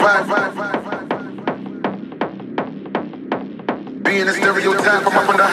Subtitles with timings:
[0.00, 0.08] Being
[4.28, 5.49] a stereotype, I'm up on the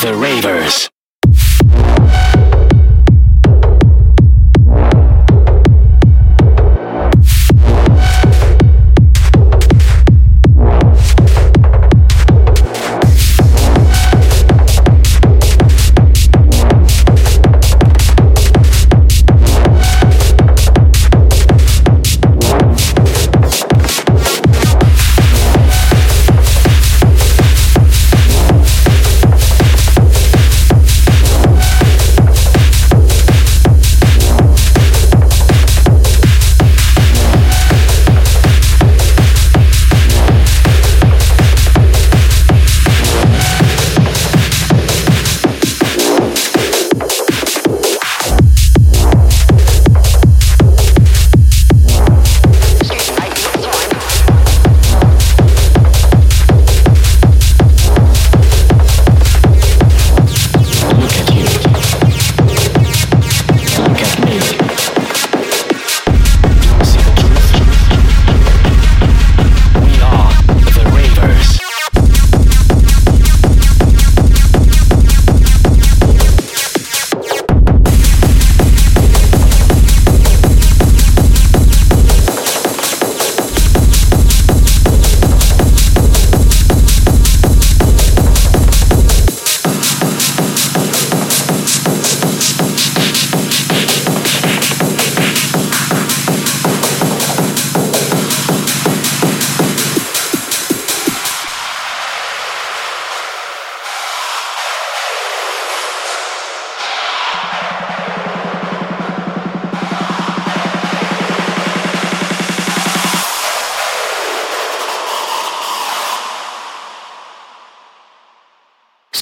[0.00, 0.90] the ravers.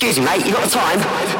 [0.01, 1.38] Excuse me, mate, you got the time?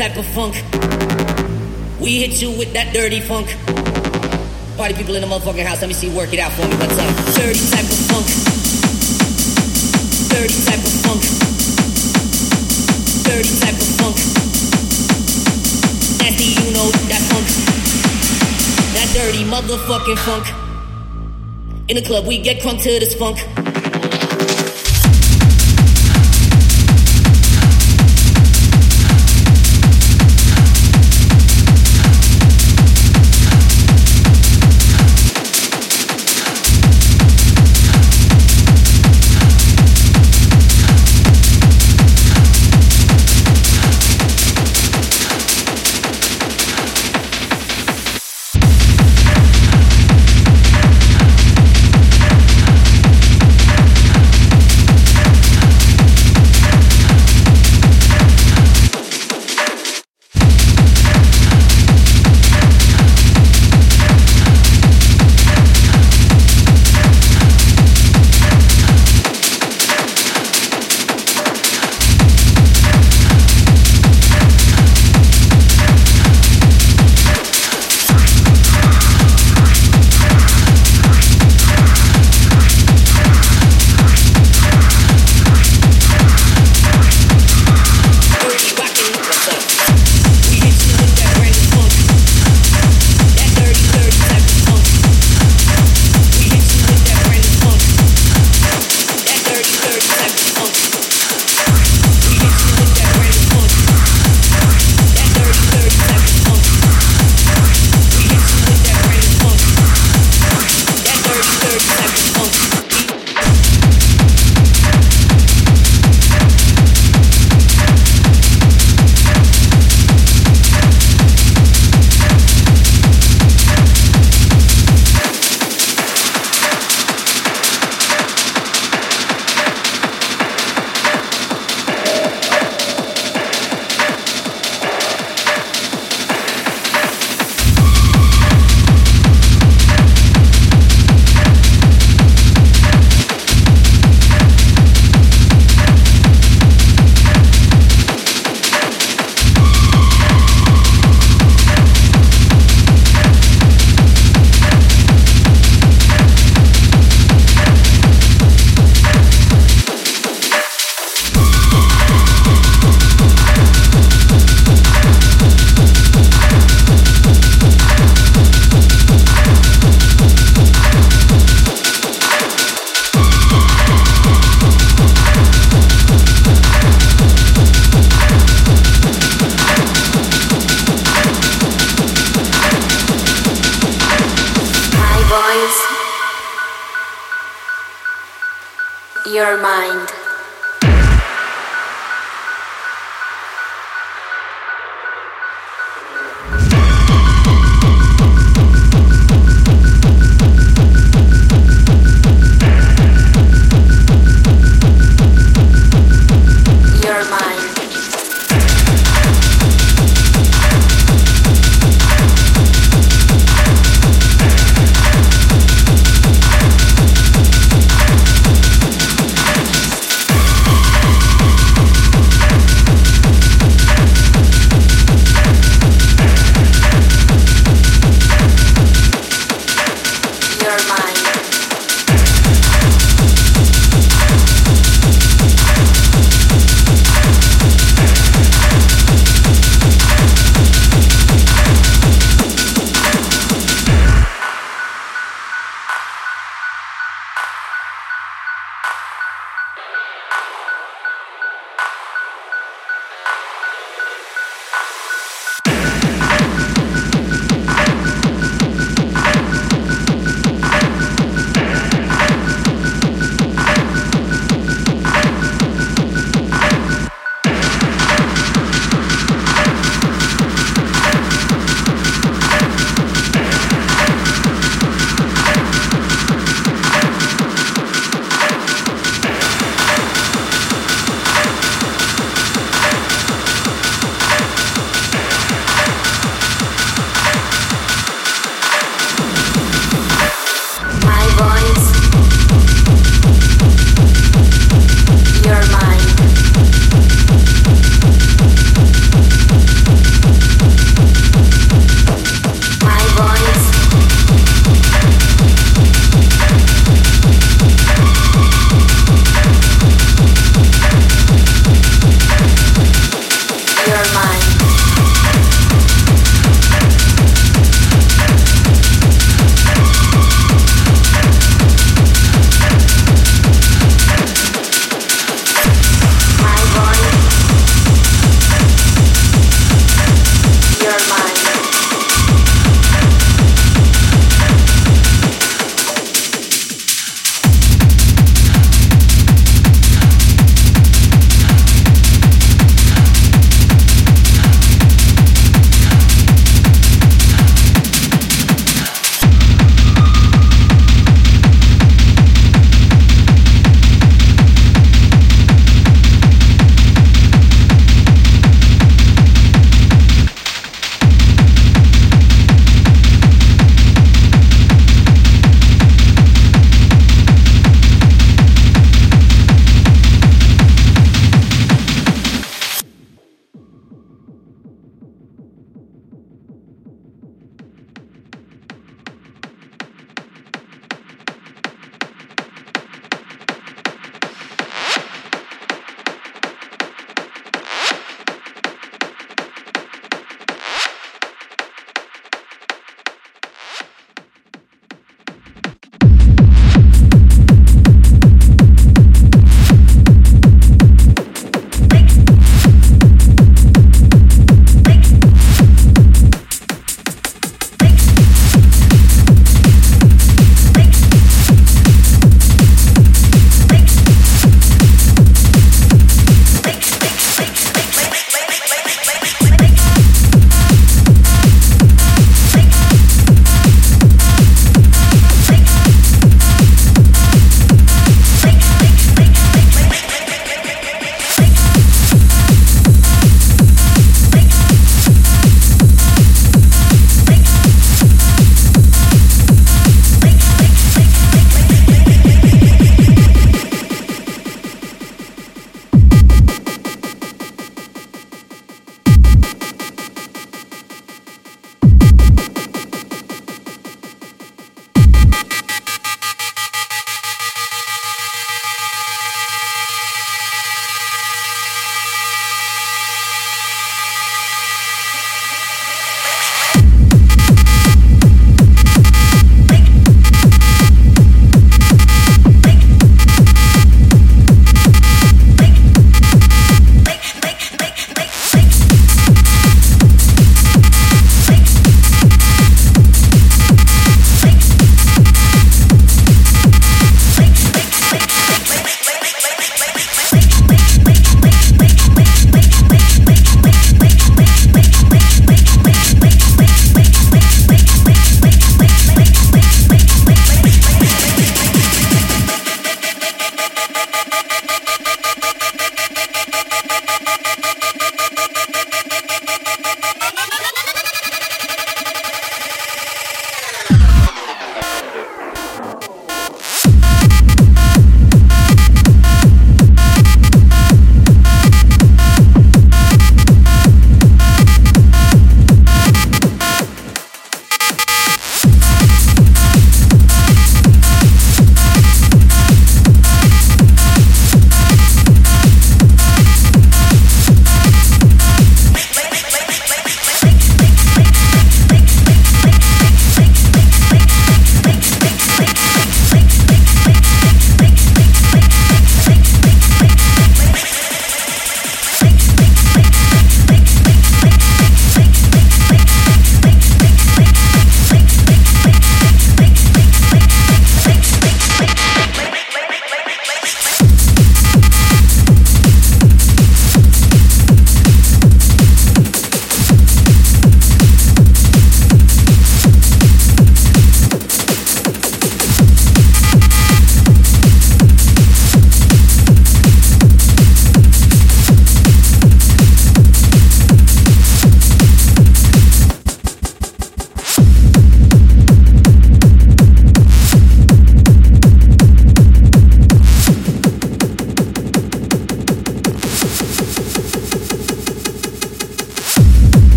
[0.00, 0.54] Type of funk.
[2.00, 3.48] We hit you with that dirty funk.
[4.76, 6.74] Party people in the motherfucking house, let me see work it out for me.
[6.80, 7.04] What's up?
[7.36, 8.26] Dirty type of funk.
[10.32, 11.20] Dirty type of funk.
[13.28, 14.16] Dirty type of funk.
[16.24, 17.46] Nasty, you know that funk.
[18.96, 20.46] That dirty motherfucking funk.
[21.90, 23.36] In the club, we get crunk to this funk.